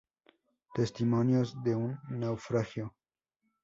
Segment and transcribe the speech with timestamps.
[0.73, 2.95] Testimonios de un naufragio".